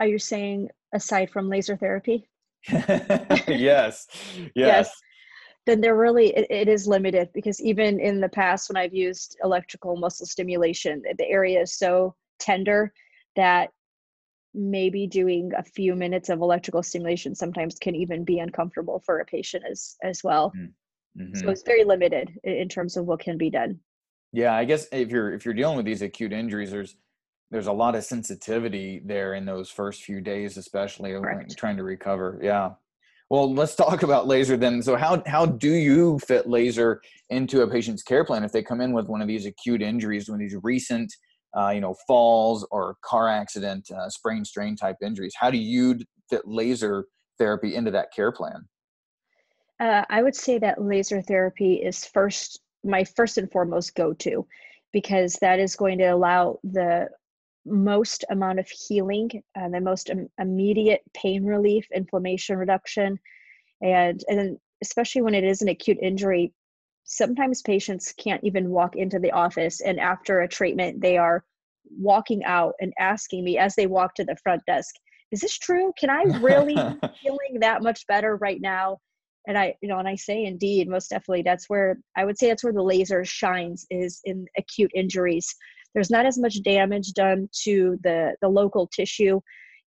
Are 0.00 0.06
you 0.06 0.18
saying 0.18 0.68
aside 0.94 1.30
from 1.30 1.48
laser 1.48 1.76
therapy? 1.76 2.28
yes. 2.68 4.06
yes. 4.54 4.54
yes 4.54 4.90
then 5.66 5.80
they're 5.80 5.96
really 5.96 6.28
it, 6.36 6.46
it 6.50 6.68
is 6.68 6.86
limited 6.86 7.28
because 7.32 7.60
even 7.60 8.00
in 8.00 8.20
the 8.20 8.28
past 8.28 8.68
when 8.68 8.76
i've 8.76 8.94
used 8.94 9.36
electrical 9.44 9.96
muscle 9.96 10.26
stimulation 10.26 11.02
the 11.18 11.28
area 11.28 11.60
is 11.60 11.76
so 11.76 12.14
tender 12.38 12.92
that 13.36 13.70
maybe 14.52 15.06
doing 15.06 15.50
a 15.56 15.62
few 15.62 15.94
minutes 15.94 16.28
of 16.28 16.40
electrical 16.40 16.82
stimulation 16.82 17.34
sometimes 17.34 17.76
can 17.76 17.94
even 17.94 18.24
be 18.24 18.40
uncomfortable 18.40 19.00
for 19.04 19.20
a 19.20 19.24
patient 19.24 19.62
as 19.70 19.96
as 20.02 20.24
well 20.24 20.52
mm-hmm. 20.56 21.34
so 21.34 21.48
it's 21.50 21.62
very 21.62 21.84
limited 21.84 22.30
in 22.44 22.68
terms 22.68 22.96
of 22.96 23.06
what 23.06 23.20
can 23.20 23.38
be 23.38 23.50
done 23.50 23.78
yeah 24.32 24.54
i 24.54 24.64
guess 24.64 24.86
if 24.92 25.10
you're 25.10 25.32
if 25.32 25.44
you're 25.44 25.54
dealing 25.54 25.76
with 25.76 25.86
these 25.86 26.02
acute 26.02 26.32
injuries 26.32 26.70
there's 26.70 26.96
there's 27.50 27.66
a 27.66 27.72
lot 27.72 27.96
of 27.96 28.04
sensitivity 28.04 29.00
there 29.04 29.34
in 29.34 29.44
those 29.44 29.70
first 29.70 30.02
few 30.02 30.20
days 30.20 30.56
especially 30.56 31.16
when 31.18 31.46
trying 31.56 31.76
to 31.76 31.82
recover 31.82 32.38
yeah 32.42 32.70
well, 33.30 33.54
let's 33.54 33.76
talk 33.76 34.02
about 34.02 34.26
laser 34.26 34.56
then. 34.56 34.82
So, 34.82 34.96
how 34.96 35.22
how 35.24 35.46
do 35.46 35.70
you 35.70 36.18
fit 36.18 36.48
laser 36.48 37.00
into 37.30 37.62
a 37.62 37.70
patient's 37.70 38.02
care 38.02 38.24
plan 38.24 38.42
if 38.42 38.50
they 38.50 38.62
come 38.62 38.80
in 38.80 38.92
with 38.92 39.06
one 39.06 39.22
of 39.22 39.28
these 39.28 39.46
acute 39.46 39.82
injuries, 39.82 40.28
one 40.28 40.34
of 40.34 40.40
these 40.40 40.58
recent, 40.64 41.14
uh, 41.56 41.68
you 41.68 41.80
know, 41.80 41.94
falls 42.08 42.66
or 42.72 42.96
car 43.04 43.28
accident, 43.28 43.88
uh, 43.92 44.10
sprain 44.10 44.44
strain 44.44 44.74
type 44.74 44.96
injuries? 45.00 45.32
How 45.38 45.48
do 45.48 45.58
you 45.58 46.00
fit 46.28 46.42
laser 46.44 47.06
therapy 47.38 47.76
into 47.76 47.92
that 47.92 48.08
care 48.14 48.32
plan? 48.32 48.68
Uh, 49.78 50.04
I 50.10 50.22
would 50.22 50.34
say 50.34 50.58
that 50.58 50.82
laser 50.82 51.22
therapy 51.22 51.74
is 51.74 52.04
first 52.04 52.60
my 52.84 53.04
first 53.04 53.38
and 53.38 53.50
foremost 53.50 53.94
go 53.94 54.12
to 54.14 54.46
because 54.92 55.34
that 55.34 55.58
is 55.58 55.76
going 55.76 55.98
to 55.98 56.06
allow 56.06 56.58
the 56.64 57.08
most 57.66 58.24
amount 58.30 58.58
of 58.58 58.68
healing 58.68 59.30
and 59.54 59.72
the 59.72 59.80
most 59.80 60.10
Im- 60.10 60.30
immediate 60.38 61.02
pain 61.14 61.44
relief, 61.44 61.86
inflammation 61.94 62.56
reduction, 62.56 63.18
and 63.82 64.22
and 64.28 64.38
then 64.38 64.60
especially 64.82 65.22
when 65.22 65.34
it 65.34 65.44
is 65.44 65.60
an 65.60 65.68
acute 65.68 65.98
injury, 66.00 66.52
sometimes 67.04 67.62
patients 67.62 68.14
can't 68.18 68.42
even 68.44 68.70
walk 68.70 68.96
into 68.96 69.18
the 69.18 69.30
office, 69.32 69.80
and 69.80 70.00
after 70.00 70.40
a 70.40 70.48
treatment, 70.48 71.00
they 71.00 71.18
are 71.18 71.44
walking 71.98 72.44
out 72.44 72.74
and 72.80 72.92
asking 72.98 73.44
me 73.44 73.58
as 73.58 73.74
they 73.74 73.86
walk 73.86 74.14
to 74.14 74.24
the 74.24 74.36
front 74.42 74.64
desk, 74.66 74.94
"Is 75.30 75.40
this 75.40 75.58
true? 75.58 75.92
Can 75.98 76.10
I 76.10 76.24
really 76.40 76.76
feeling 77.22 77.60
that 77.60 77.82
much 77.82 78.06
better 78.06 78.36
right 78.36 78.60
now?" 78.60 78.98
And 79.46 79.56
I, 79.56 79.74
you 79.80 79.88
know, 79.88 79.98
and 79.98 80.08
I 80.08 80.16
say, 80.16 80.44
indeed, 80.44 80.88
most 80.88 81.08
definitely, 81.10 81.42
that's 81.42 81.68
where 81.68 81.98
I 82.16 82.24
would 82.24 82.38
say 82.38 82.48
that's 82.48 82.62
where 82.62 82.72
the 82.72 82.82
laser 82.82 83.24
shines 83.24 83.86
is 83.90 84.20
in 84.24 84.46
acute 84.58 84.90
injuries. 84.94 85.54
There's 85.94 86.10
not 86.10 86.26
as 86.26 86.38
much 86.38 86.62
damage 86.62 87.12
done 87.12 87.48
to 87.64 87.98
the 88.02 88.36
the 88.42 88.48
local 88.48 88.86
tissue 88.86 89.40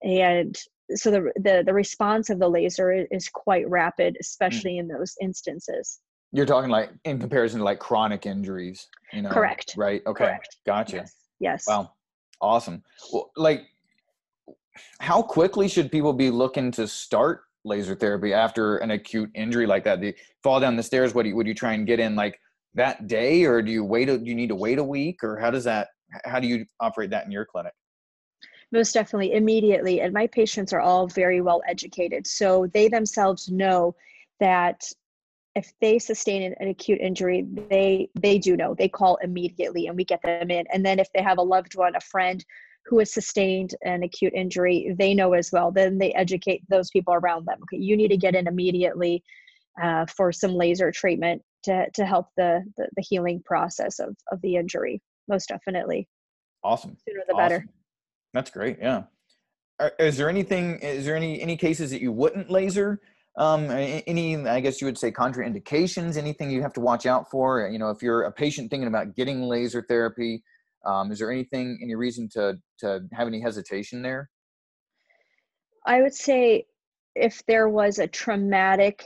and 0.04 0.56
so 0.96 1.12
the 1.12 1.32
the, 1.36 1.64
the 1.66 1.74
response 1.74 2.30
of 2.30 2.40
the 2.40 2.50
laser 2.50 3.06
is 3.12 3.30
quite 3.30 3.70
rapid 3.70 4.14
hmm. 4.16 4.22
especially 4.22 4.74
mm. 4.74 4.80
in 4.80 4.88
those 4.88 5.16
instances. 5.22 6.00
You're 6.32 6.46
talking 6.46 6.70
like 6.70 6.92
in 7.06 7.20
comparison 7.20 7.60
to 7.60 7.66
like 7.66 7.80
chronic 7.80 8.26
injuries 8.26 8.88
you 9.14 9.24
know? 9.24 9.30
Correct. 9.30 9.74
Right? 9.78 10.02
Okay. 10.06 10.26
Correct. 10.26 10.58
gotcha. 10.66 10.98
Yes. 10.98 11.16
yes. 11.40 11.66
Wow. 11.68 11.94
Awesome. 12.42 12.84
Well 13.12 13.32
like 13.36 13.64
how 15.00 15.22
quickly 15.22 15.68
should 15.68 15.92
people 15.92 16.14
be 16.14 16.30
looking 16.30 16.72
to 16.72 16.88
start 16.88 17.42
laser 17.66 17.96
therapy 17.96 18.34
after 18.34 18.78
an 18.78 18.92
acute 18.92 19.30
injury 19.36 19.66
like 19.66 19.84
that? 19.84 20.02
You 20.02 20.14
fall 20.44 20.60
down 20.60 20.76
the 20.76 20.84
stairs? 20.84 21.14
What 21.14 21.24
do 21.24 21.30
you, 21.30 21.36
would 21.36 21.48
you 21.48 21.54
try 21.54 21.74
and 21.74 21.86
get 21.88 22.00
in 22.00 22.16
like 22.16 22.40
that 22.76 23.08
day 23.08 23.46
or 23.46 23.62
do 23.62 23.72
you 23.72 23.84
wait 23.84 24.06
do 24.06 24.22
you 24.24 24.36
need 24.36 24.50
to 24.50 24.56
wait 24.56 24.78
a 24.78 24.84
week 24.84 25.24
or 25.24 25.38
how 25.38 25.50
does 25.50 25.64
that 25.64 25.88
how 26.26 26.40
do 26.40 26.48
you 26.48 26.66
operate 26.80 27.10
that 27.10 27.26
in 27.26 27.32
your 27.32 27.46
clinic 27.46 27.74
most 28.72 28.94
definitely 28.94 29.34
immediately 29.34 30.02
and 30.02 30.14
my 30.14 30.28
patients 30.28 30.72
are 30.72 30.82
all 30.82 31.08
very 31.08 31.42
well 31.42 31.62
educated 31.68 32.28
so 32.28 32.68
they 32.74 32.88
themselves 32.88 33.50
know 33.50 33.96
that 34.40 34.84
if 35.56 35.74
they 35.82 35.98
sustain 35.98 36.54
an, 36.60 36.68
acute 36.68 37.02
injury 37.02 37.46
they 37.70 38.08
they 38.14 38.38
do 38.38 38.56
know 38.56 38.76
they 38.76 38.90
call 38.90 39.16
immediately 39.18 39.88
and 39.88 39.98
we 39.98 40.06
get 40.06 40.22
them 40.22 40.52
in 40.52 40.66
and 40.72 40.86
then 40.86 41.00
if 41.00 41.12
they 41.14 41.24
have 41.24 41.40
a 41.40 41.44
loved 41.44 41.76
one 41.76 41.96
a 41.96 42.02
friend 42.02 42.46
who 42.90 43.00
has 43.00 43.14
sustained 43.14 43.76
an 43.84 44.04
acute 44.04 44.34
injury 44.34 44.96
they 44.98 45.14
know 45.14 45.34
as 45.34 45.52
well. 45.52 45.72
Then 45.72 45.98
they 45.98 46.12
educate 46.14 46.64
those 46.70 46.90
people 46.90 47.14
around 47.14 47.46
them. 47.46 47.60
Okay 47.64 47.78
you 47.78 47.96
need 47.96 48.10
to 48.10 48.18
get 48.18 48.36
in 48.36 48.48
immediately 48.48 49.24
uh, 49.82 50.06
for 50.08 50.32
some 50.32 50.54
laser 50.54 50.92
treatment 50.92 51.42
to, 51.64 51.86
to 51.94 52.06
help 52.06 52.28
the, 52.36 52.64
the, 52.78 52.88
the 52.96 53.02
healing 53.02 53.42
process 53.46 54.00
of, 54.00 54.16
of 54.32 54.42
the 54.42 54.56
injury 54.56 55.02
most 55.28 55.50
definitely. 55.50 56.08
Awesome. 56.64 56.98
Sooner 57.08 57.22
the 57.28 57.34
awesome. 57.34 57.44
better 57.44 57.66
that's 58.34 58.52
great 58.52 58.78
yeah. 58.82 59.04
Is 59.98 60.18
there 60.18 60.30
anything 60.30 60.80
is 60.80 61.06
there 61.06 61.16
any 61.16 61.42
any 61.42 61.56
cases 61.56 61.92
that 61.92 62.02
you 62.02 62.12
wouldn't 62.12 62.50
laser? 62.50 63.00
Um, 63.38 63.70
any, 63.72 64.36
I 64.36 64.60
guess 64.60 64.82
you 64.82 64.88
would 64.88 64.98
say 64.98 65.12
contraindications, 65.12 66.18
anything 66.18 66.52
you 66.52 66.62
have 66.62 66.74
to 66.74 66.82
watch 66.82 67.06
out 67.06 67.32
for? 67.32 67.70
You 67.72 67.80
know, 67.80 67.90
if 67.90 68.02
you're 68.02 68.24
a 68.24 68.32
patient 68.32 68.70
thinking 68.70 68.88
about 68.88 69.16
getting 69.16 69.44
laser 69.44 69.82
therapy, 69.88 70.44
um, 70.86 71.12
is 71.12 71.20
there 71.20 71.32
anything, 71.32 71.80
any 71.82 71.96
reason 71.96 72.30
to, 72.34 72.58
to 72.80 73.02
have 73.14 73.28
any 73.28 73.42
hesitation 73.42 74.02
there? 74.02 74.30
I 75.86 76.02
would 76.02 76.14
say 76.14 76.66
if 77.16 77.44
there 77.48 77.70
was 77.70 78.00
a 78.00 78.08
traumatic 78.08 79.04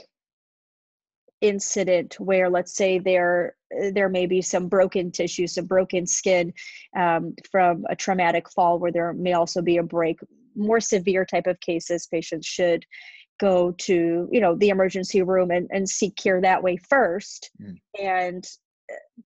incident 1.40 2.16
where 2.18 2.48
let's 2.48 2.74
say 2.74 2.98
there 2.98 3.54
there 3.92 4.08
may 4.08 4.24
be 4.24 4.40
some 4.40 4.66
broken 4.66 5.10
tissue 5.10 5.46
some 5.46 5.66
broken 5.66 6.06
skin 6.06 6.52
um, 6.96 7.34
from 7.50 7.84
a 7.90 7.96
traumatic 7.96 8.48
fall 8.48 8.78
where 8.78 8.92
there 8.92 9.12
may 9.12 9.34
also 9.34 9.60
be 9.60 9.76
a 9.76 9.82
break 9.82 10.18
more 10.56 10.80
severe 10.80 11.26
type 11.26 11.46
of 11.46 11.60
cases 11.60 12.06
patients 12.06 12.46
should 12.46 12.86
go 13.40 13.72
to 13.72 14.28
you 14.30 14.40
know 14.40 14.54
the 14.54 14.70
emergency 14.70 15.22
room 15.22 15.50
and, 15.50 15.68
and 15.70 15.88
seek 15.88 16.16
care 16.16 16.40
that 16.40 16.62
way 16.62 16.76
first 16.88 17.50
mm. 17.60 17.76
and 18.00 18.46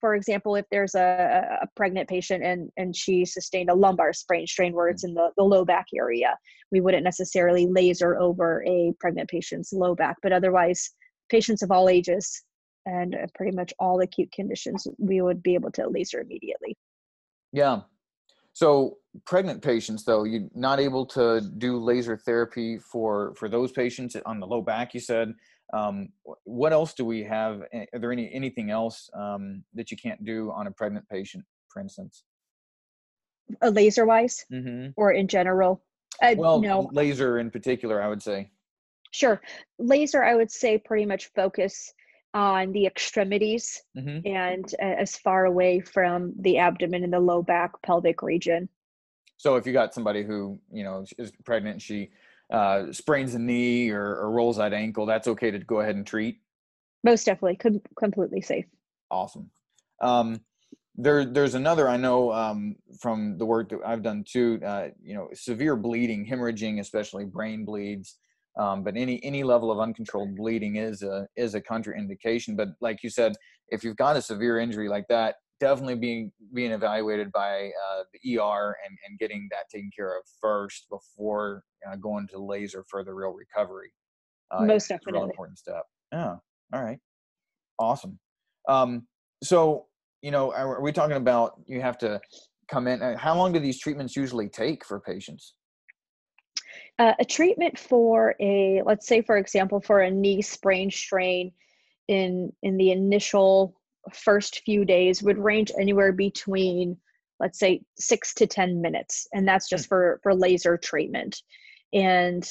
for 0.00 0.14
example 0.14 0.54
if 0.54 0.64
there's 0.70 0.94
a, 0.94 1.58
a 1.62 1.66
pregnant 1.76 2.08
patient 2.08 2.44
and 2.44 2.70
and 2.76 2.94
she 2.94 3.24
sustained 3.24 3.70
a 3.70 3.74
lumbar 3.74 4.12
sprain 4.12 4.46
strain 4.46 4.72
where 4.74 4.88
it's 4.88 5.04
mm. 5.04 5.08
in 5.08 5.14
the, 5.14 5.30
the 5.36 5.42
low 5.42 5.64
back 5.64 5.86
area 5.96 6.36
we 6.70 6.80
wouldn't 6.80 7.04
necessarily 7.04 7.66
laser 7.66 8.18
over 8.18 8.64
a 8.66 8.92
pregnant 9.00 9.28
patient's 9.28 9.72
low 9.72 9.94
back 9.94 10.16
but 10.22 10.32
otherwise 10.32 10.90
patients 11.30 11.62
of 11.62 11.70
all 11.70 11.88
ages 11.88 12.44
and 12.86 13.14
uh, 13.14 13.26
pretty 13.34 13.54
much 13.54 13.72
all 13.78 14.00
acute 14.00 14.30
conditions 14.32 14.86
we 14.98 15.20
would 15.20 15.42
be 15.42 15.54
able 15.54 15.70
to 15.70 15.88
laser 15.88 16.20
immediately 16.20 16.76
yeah 17.52 17.80
so 18.58 18.96
pregnant 19.24 19.62
patients, 19.62 20.02
though, 20.02 20.24
you're 20.24 20.48
not 20.52 20.80
able 20.80 21.06
to 21.06 21.40
do 21.58 21.78
laser 21.78 22.16
therapy 22.16 22.76
for 22.76 23.32
for 23.36 23.48
those 23.48 23.70
patients 23.70 24.16
on 24.26 24.40
the 24.40 24.46
low 24.48 24.62
back. 24.62 24.94
You 24.94 25.00
said. 25.00 25.32
Um, 25.72 26.08
what 26.44 26.72
else 26.72 26.94
do 26.94 27.04
we 27.04 27.22
have? 27.24 27.62
Are 27.92 27.98
there 27.98 28.12
any 28.12 28.32
anything 28.32 28.70
else 28.70 29.10
um, 29.14 29.64
that 29.74 29.90
you 29.90 29.96
can't 29.96 30.24
do 30.24 30.50
on 30.50 30.66
a 30.66 30.70
pregnant 30.70 31.08
patient, 31.08 31.44
for 31.68 31.80
instance? 31.80 32.24
A 33.62 33.70
laser 33.70 34.06
wise, 34.06 34.44
mm-hmm. 34.52 34.90
or 34.96 35.12
in 35.12 35.28
general? 35.28 35.82
Uh, 36.22 36.34
well, 36.36 36.60
no. 36.60 36.88
laser 36.92 37.38
in 37.38 37.50
particular, 37.50 38.02
I 38.02 38.08
would 38.08 38.22
say. 38.22 38.50
Sure, 39.10 39.40
laser. 39.78 40.24
I 40.24 40.34
would 40.34 40.50
say 40.50 40.78
pretty 40.78 41.06
much 41.06 41.30
focus 41.34 41.92
on 42.34 42.72
the 42.72 42.86
extremities 42.86 43.80
mm-hmm. 43.96 44.26
and 44.26 44.74
uh, 44.82 45.00
as 45.00 45.16
far 45.16 45.46
away 45.46 45.80
from 45.80 46.34
the 46.40 46.58
abdomen 46.58 47.04
and 47.04 47.12
the 47.12 47.20
low 47.20 47.42
back 47.42 47.72
pelvic 47.82 48.22
region. 48.22 48.68
So 49.38 49.56
if 49.56 49.66
you 49.66 49.72
got 49.72 49.94
somebody 49.94 50.24
who, 50.24 50.58
you 50.72 50.84
know, 50.84 51.04
is 51.16 51.32
pregnant, 51.44 51.80
she 51.80 52.10
uh, 52.52 52.92
sprains 52.92 53.34
a 53.34 53.38
knee 53.38 53.90
or, 53.90 54.16
or, 54.16 54.30
rolls 54.30 54.56
that 54.56 54.72
ankle, 54.72 55.06
that's 55.06 55.28
okay 55.28 55.50
to 55.50 55.58
go 55.58 55.80
ahead 55.80 55.96
and 55.96 56.06
treat? 56.06 56.40
Most 57.04 57.24
definitely, 57.24 57.56
Com- 57.56 57.82
completely 57.98 58.40
safe. 58.40 58.64
Awesome. 59.10 59.50
Um, 60.00 60.40
there, 60.96 61.24
there's 61.24 61.54
another 61.54 61.88
I 61.88 61.96
know 61.96 62.32
um, 62.32 62.76
from 63.00 63.38
the 63.38 63.46
work 63.46 63.68
that 63.68 63.80
I've 63.86 64.02
done 64.02 64.24
too. 64.26 64.60
Uh, 64.64 64.88
you 65.00 65.14
know, 65.14 65.28
severe 65.32 65.76
bleeding, 65.76 66.26
hemorrhaging, 66.26 66.80
especially 66.80 67.24
brain 67.24 67.64
bleeds. 67.64 68.16
Um, 68.58 68.82
but 68.82 68.96
any 68.96 69.22
any 69.22 69.44
level 69.44 69.70
of 69.70 69.78
uncontrolled 69.78 70.34
bleeding 70.34 70.76
is 70.76 71.02
a 71.02 71.28
is 71.36 71.54
a 71.54 71.60
contraindication. 71.60 72.56
But 72.56 72.68
like 72.80 73.04
you 73.04 73.10
said, 73.10 73.34
if 73.68 73.84
you've 73.84 73.96
got 73.96 74.16
a 74.16 74.22
severe 74.22 74.58
injury 74.58 74.88
like 74.88 75.06
that, 75.08 75.36
definitely 75.60 75.94
being 75.94 76.32
being 76.52 76.72
evaluated 76.72 77.30
by 77.30 77.66
uh, 77.66 78.02
the 78.12 78.38
ER 78.38 78.76
and, 78.84 78.98
and 79.08 79.18
getting 79.18 79.46
that 79.50 79.68
taken 79.72 79.90
care 79.94 80.16
of 80.16 80.24
first 80.40 80.86
before 80.90 81.62
uh, 81.86 81.96
going 81.96 82.26
to 82.28 82.38
laser 82.38 82.84
for 82.88 83.04
the 83.04 83.12
real 83.12 83.32
recovery. 83.32 83.92
Uh, 84.50 84.64
Most 84.64 84.88
definitely, 84.88 85.20
real 85.20 85.30
important 85.30 85.58
step. 85.58 85.82
Yeah. 86.12 86.36
All 86.72 86.82
right. 86.82 86.98
Awesome. 87.78 88.18
Um, 88.68 89.06
so 89.42 89.86
you 90.22 90.30
know, 90.30 90.52
are 90.52 90.80
we 90.80 90.92
talking 90.92 91.16
about 91.16 91.60
you 91.66 91.80
have 91.80 91.98
to 91.98 92.20
come 92.68 92.86
in? 92.86 93.02
Uh, 93.02 93.16
how 93.16 93.36
long 93.36 93.52
do 93.52 93.58
these 93.58 93.78
treatments 93.78 94.16
usually 94.16 94.48
take 94.48 94.84
for 94.84 95.00
patients? 95.00 95.54
Uh, 96.98 97.12
a 97.18 97.24
treatment 97.24 97.78
for 97.78 98.34
a, 98.40 98.82
let's 98.84 99.06
say, 99.06 99.22
for 99.22 99.36
example, 99.36 99.80
for 99.80 100.00
a 100.00 100.10
knee 100.10 100.42
sprain 100.42 100.90
strain 100.90 101.52
in 102.08 102.52
in 102.62 102.76
the 102.76 102.90
initial 102.90 103.80
first 104.12 104.62
few 104.64 104.84
days 104.84 105.22
would 105.22 105.38
range 105.38 105.70
anywhere 105.78 106.12
between, 106.12 106.96
let's 107.38 107.58
say, 107.58 107.82
six 107.96 108.34
to 108.34 108.46
ten 108.46 108.80
minutes, 108.80 109.28
and 109.32 109.46
that's 109.46 109.68
just 109.68 109.84
hmm. 109.86 109.88
for 109.88 110.20
for 110.22 110.34
laser 110.34 110.76
treatment. 110.76 111.42
And 111.92 112.48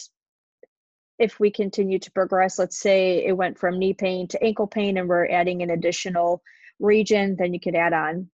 if 1.20 1.39
we 1.39 1.51
continue 1.51 2.00
to 2.00 2.12
progress, 2.12 2.60
let's 2.60 2.79
say 2.79 3.25
it 3.25 3.36
went 3.36 3.58
from 3.58 3.79
knee 3.79 3.94
pain 3.94 4.27
to 4.29 4.44
ankle 4.44 4.67
pain, 4.67 4.98
and 4.98 5.08
we're 5.08 5.27
adding 5.27 5.62
an 5.62 5.72
additional 5.72 6.41
region, 6.79 7.36
then 7.38 7.53
you 7.53 7.60
could 7.60 7.75
add 7.75 7.94
on 7.94 8.29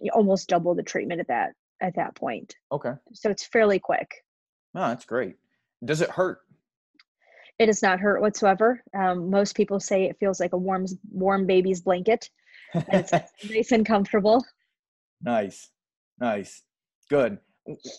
you 0.00 0.10
almost 0.12 0.48
double 0.48 0.74
the 0.74 0.82
treatment 0.82 1.20
at 1.20 1.28
that 1.28 1.52
at 1.80 1.94
that 1.96 2.14
point. 2.14 2.54
Okay. 2.72 2.92
So 3.12 3.30
it's 3.30 3.46
fairly 3.46 3.78
quick. 3.78 4.24
Oh, 4.74 4.88
that's 4.88 5.04
great. 5.04 5.36
Does 5.84 6.00
it 6.00 6.10
hurt? 6.10 6.40
It 7.58 7.66
does 7.66 7.82
not 7.82 8.00
hurt 8.00 8.20
whatsoever. 8.20 8.82
Um, 8.94 9.30
most 9.30 9.56
people 9.56 9.80
say 9.80 10.04
it 10.04 10.18
feels 10.20 10.40
like 10.40 10.52
a 10.52 10.56
warm, 10.56 10.86
warm 11.10 11.46
baby's 11.46 11.80
blanket. 11.80 12.30
it's 12.74 13.12
nice 13.50 13.72
and 13.72 13.86
comfortable. 13.86 14.44
Nice, 15.22 15.70
nice, 16.20 16.62
good. 17.10 17.38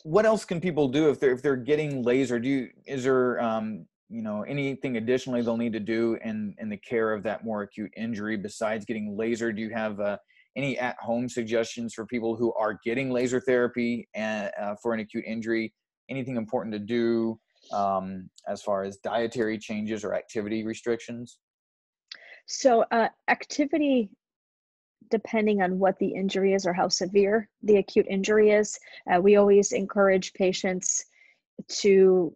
What 0.03 0.25
else 0.25 0.45
can 0.45 0.59
people 0.59 0.87
do 0.87 1.09
if 1.09 1.19
they're 1.19 1.33
if 1.33 1.41
they're 1.41 1.55
getting 1.55 2.03
laser? 2.03 2.39
Do 2.39 2.49
you 2.49 2.69
is 2.85 3.03
there 3.03 3.41
um, 3.41 3.85
you 4.09 4.21
know 4.21 4.43
anything 4.43 4.97
additionally 4.97 5.41
they'll 5.41 5.57
need 5.57 5.73
to 5.73 5.79
do 5.79 6.17
in 6.23 6.55
in 6.59 6.69
the 6.69 6.77
care 6.77 7.13
of 7.13 7.23
that 7.23 7.43
more 7.43 7.61
acute 7.63 7.91
injury 7.95 8.37
besides 8.37 8.85
getting 8.85 9.15
laser? 9.17 9.51
Do 9.51 9.61
you 9.61 9.69
have 9.69 9.99
uh, 9.99 10.17
any 10.55 10.77
at 10.79 10.97
home 10.99 11.29
suggestions 11.29 11.93
for 11.93 12.05
people 12.05 12.35
who 12.35 12.53
are 12.53 12.79
getting 12.83 13.11
laser 13.11 13.39
therapy 13.39 14.07
and 14.15 14.51
uh, 14.59 14.75
for 14.81 14.93
an 14.93 14.99
acute 15.01 15.25
injury? 15.27 15.73
anything 16.09 16.35
important 16.35 16.73
to 16.73 16.79
do 16.79 17.39
um, 17.71 18.29
as 18.47 18.61
far 18.61 18.83
as 18.83 18.97
dietary 18.97 19.57
changes 19.57 20.03
or 20.03 20.13
activity 20.13 20.65
restrictions? 20.65 21.37
So, 22.47 22.83
uh, 22.91 23.09
activity, 23.27 24.09
depending 25.09 25.61
on 25.61 25.79
what 25.79 25.97
the 25.99 26.13
injury 26.13 26.53
is 26.53 26.65
or 26.65 26.73
how 26.73 26.87
severe 26.87 27.49
the 27.63 27.77
acute 27.77 28.05
injury 28.09 28.51
is, 28.51 28.79
uh, 29.11 29.19
we 29.19 29.35
always 29.35 29.71
encourage 29.71 30.33
patients 30.33 31.05
to 31.67 32.35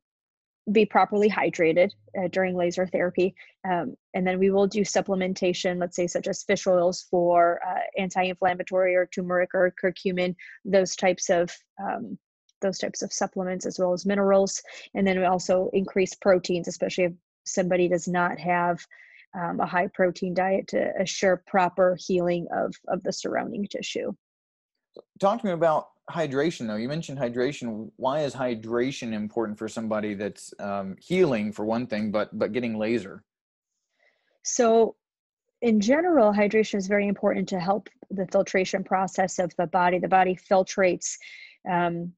be 0.72 0.86
properly 0.86 1.30
hydrated 1.30 1.92
uh, 2.18 2.28
during 2.30 2.56
laser 2.56 2.88
therapy. 2.88 3.36
Um, 3.70 3.96
and 4.14 4.26
then 4.26 4.40
we 4.40 4.50
will 4.50 4.68
do 4.68 4.82
supplementation, 4.82 5.80
let's 5.80 5.96
say, 5.96 6.08
such 6.08 6.28
as 6.28 6.44
fish 6.44 6.68
oils 6.68 7.06
for 7.10 7.60
uh, 7.68 7.82
anti 7.98 8.24
inflammatory 8.24 8.96
or 8.96 9.08
turmeric 9.08 9.50
or 9.54 9.74
curcumin, 9.82 10.36
those 10.64 10.96
types 10.96 11.30
of 11.30 11.52
um, 11.82 12.18
those 12.62 12.78
types 12.78 13.02
of 13.02 13.12
supplements 13.12 13.66
as 13.66 13.78
well 13.78 13.92
as 13.92 14.06
minerals. 14.06 14.62
And 14.94 15.06
then 15.06 15.20
we 15.20 15.26
also 15.26 15.70
increase 15.74 16.16
proteins, 16.16 16.70
especially 16.70 17.06
if 17.06 17.14
somebody 17.46 17.90
does 17.90 18.08
not 18.08 18.40
have 18.40 18.86
um, 19.36 19.60
a 19.60 19.66
high 19.66 19.88
protein 19.88 20.34
diet 20.34 20.68
to 20.70 20.92
assure 21.00 21.44
proper 21.48 21.98
healing 22.00 22.48
of, 22.56 22.76
of 22.88 23.04
the 23.04 23.12
surrounding 23.12 23.68
tissue. 23.68 24.14
Talk 25.20 25.42
to 25.42 25.48
me 25.48 25.52
about 25.54 25.88
hydration 26.10 26.68
though. 26.68 26.76
You 26.76 26.88
mentioned 26.88 27.18
hydration. 27.18 27.90
Why 27.96 28.22
is 28.22 28.34
hydration 28.34 29.14
important 29.14 29.58
for 29.58 29.68
somebody 29.68 30.14
that's 30.14 30.54
um, 30.60 30.96
healing 31.00 31.52
for 31.52 31.66
one 31.66 31.88
thing, 31.88 32.12
but 32.12 32.38
but 32.38 32.52
getting 32.52 32.78
laser? 32.78 33.24
So 34.44 34.96
in 35.62 35.80
general, 35.80 36.34
hydration 36.34 36.76
is 36.76 36.88
very 36.88 37.08
important 37.08 37.48
to 37.50 37.60
help 37.60 37.88
the 38.12 38.28
filtration 38.28 38.84
process 38.84 39.40
of 39.40 39.54
the 39.58 39.66
body. 39.66 39.98
The 39.98 40.10
body 40.10 40.38
filtrates 40.50 41.16
um, 41.70 42.12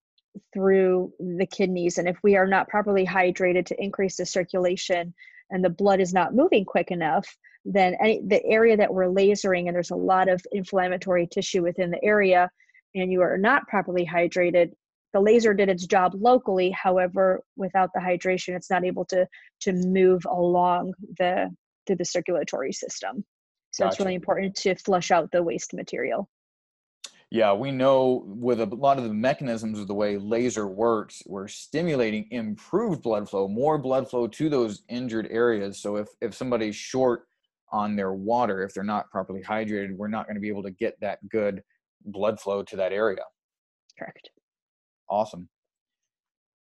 through 0.51 1.13
the 1.19 1.45
kidneys. 1.45 1.97
And 1.97 2.07
if 2.07 2.17
we 2.23 2.35
are 2.35 2.47
not 2.47 2.67
properly 2.67 3.05
hydrated 3.05 3.67
to 3.67 3.81
increase 3.81 4.17
the 4.17 4.25
circulation 4.25 5.13
and 5.49 5.63
the 5.63 5.69
blood 5.69 5.99
is 5.99 6.13
not 6.13 6.35
moving 6.35 6.65
quick 6.65 6.91
enough, 6.91 7.27
then 7.65 7.95
any, 8.01 8.21
the 8.25 8.43
area 8.45 8.77
that 8.77 8.93
we're 8.93 9.05
lasering, 9.05 9.67
and 9.67 9.75
there's 9.75 9.91
a 9.91 9.95
lot 9.95 10.29
of 10.29 10.41
inflammatory 10.51 11.27
tissue 11.27 11.63
within 11.63 11.91
the 11.91 12.03
area, 12.03 12.49
and 12.93 13.11
you 13.11 13.21
are 13.21 13.37
not 13.37 13.67
properly 13.67 14.05
hydrated, 14.05 14.71
the 15.13 15.21
laser 15.21 15.53
did 15.53 15.69
its 15.69 15.85
job 15.85 16.11
locally. 16.13 16.71
However 16.71 17.41
without 17.55 17.89
the 17.93 18.01
hydration 18.01 18.53
it's 18.53 18.69
not 18.69 18.83
able 18.83 19.05
to 19.05 19.25
to 19.61 19.71
move 19.71 20.25
along 20.29 20.93
the 21.17 21.49
through 21.87 21.95
the 21.95 22.05
circulatory 22.05 22.73
system. 22.73 23.23
So 23.71 23.85
gotcha. 23.85 23.93
it's 23.93 23.99
really 23.99 24.15
important 24.15 24.55
to 24.57 24.75
flush 24.75 25.11
out 25.11 25.31
the 25.31 25.41
waste 25.41 25.73
material 25.73 26.27
yeah 27.35 27.51
we 27.51 27.69
know 27.69 28.23
with 28.27 28.61
a 28.61 28.65
lot 28.65 28.97
of 28.97 29.03
the 29.03 29.13
mechanisms 29.13 29.77
of 29.77 29.87
the 29.87 29.93
way 29.93 30.17
laser 30.17 30.67
works 30.67 31.21
we're 31.27 31.49
stimulating 31.49 32.25
improved 32.31 33.01
blood 33.01 33.29
flow 33.29 33.45
more 33.45 33.77
blood 33.77 34.09
flow 34.09 34.25
to 34.25 34.47
those 34.47 34.83
injured 34.87 35.27
areas. 35.29 35.81
So 35.81 35.97
if 35.97 36.07
if 36.21 36.33
somebody's 36.33 36.77
short 36.77 37.27
on 37.73 37.97
their 37.97 38.13
water 38.13 38.63
if 38.63 38.73
they're 38.73 38.85
not 38.85 39.11
properly 39.11 39.41
hydrated 39.41 39.97
we're 39.97 40.07
not 40.07 40.27
going 40.27 40.35
to 40.35 40.41
be 40.41 40.47
able 40.47 40.63
to 40.63 40.71
get 40.71 40.97
that 41.01 41.27
good 41.27 41.61
blood 42.05 42.39
flow 42.39 42.63
to 42.63 42.77
that 42.77 42.93
area. 42.93 43.23
Correct. 43.99 44.29
Awesome. 45.09 45.49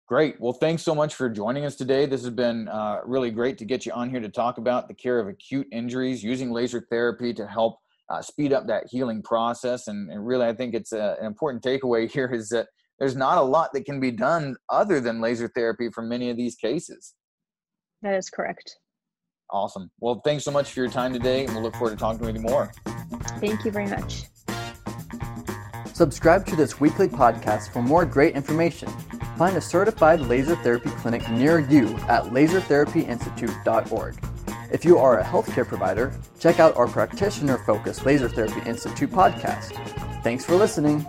Great. 0.09 0.40
Well 0.40 0.54
thanks 0.54 0.83
so 0.83 0.93
much 0.93 1.14
for 1.14 1.31
joining 1.31 1.64
us 1.64 1.76
today. 1.76 2.04
This 2.04 2.23
has 2.23 2.31
been 2.33 2.66
uh, 2.66 2.99
really 3.04 3.31
great 3.31 3.59
to 3.59 3.64
get 3.64 3.87
you 3.87 3.93
on 3.93 4.11
here 4.11 4.21
to 4.21 4.28
talk 4.28 4.59
about 4.59 4.88
the 4.88 4.95
care 4.95 5.21
of 5.21 5.28
acute 5.28 5.69
injuries 5.71 6.25
using 6.25 6.50
laser 6.50 6.85
therapy 6.90 7.33
to 7.35 7.47
help 7.47 7.78
uh, 8.14 8.23
speed 8.23 8.52
up 8.52 8.66
that 8.66 8.85
healing 8.90 9.23
process 9.23 9.88
and, 9.88 10.11
and 10.11 10.26
really 10.26 10.47
i 10.47 10.52
think 10.52 10.75
it's 10.75 10.92
a, 10.92 11.16
an 11.21 11.26
important 11.26 11.62
takeaway 11.62 12.11
here 12.11 12.30
is 12.33 12.49
that 12.49 12.68
there's 12.99 13.16
not 13.16 13.38
a 13.38 13.42
lot 13.42 13.71
that 13.73 13.85
can 13.85 14.00
be 14.00 14.11
done 14.11 14.56
other 14.71 15.00
than 15.00 15.21
laser 15.21 15.49
therapy 15.49 15.90
for 15.90 16.02
many 16.02 16.30
of 16.30 16.37
these 16.37 16.54
cases 16.54 17.14
that 18.02 18.14
is 18.14 18.30
correct 18.30 18.76
Awesome. 19.50 19.90
Well, 20.00 20.21
thanks 20.25 20.44
so 20.44 20.50
much 20.50 20.73
for 20.73 20.80
your 20.80 20.90
time 20.90 21.12
today, 21.12 21.44
and 21.44 21.54
we'll 21.54 21.62
look 21.62 21.75
forward 21.75 21.90
to 21.90 21.97
talking 21.97 22.26
with 22.26 22.35
you 22.35 22.42
more. 22.42 22.73
Thank 23.38 23.64
you 23.64 23.71
very 23.71 23.87
much. 23.87 24.25
Subscribe 25.92 26.44
to 26.47 26.56
this 26.56 26.80
weekly 26.80 27.06
podcast 27.06 27.73
for 27.73 27.80
more 27.80 28.04
great 28.04 28.35
information. 28.35 28.88
Find 29.38 29.56
a 29.56 29.61
certified 29.61 30.21
laser 30.21 30.56
therapy 30.56 30.90
clinic 30.90 31.28
near 31.30 31.61
you 31.61 31.94
at 32.09 32.25
lasertherapyinstitute.org. 32.25 34.34
If 34.73 34.85
you 34.85 34.99
are 34.99 35.18
a 35.21 35.25
healthcare 35.25 35.66
provider, 35.66 36.12
check 36.38 36.61
out 36.61 36.76
our 36.76 36.87
practitioner 36.87 37.59
focused 37.59 38.04
Laser 38.04 38.28
Therapy 38.28 38.68
Institute 38.68 39.11
podcast. 39.11 39.73
Thanks 40.23 40.44
for 40.44 40.54
listening. 40.56 41.04